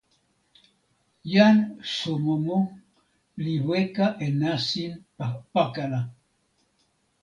[1.31, 1.57] jan
[1.95, 2.59] Somomo
[3.43, 4.91] li weka e nasin
[5.53, 6.01] pakala.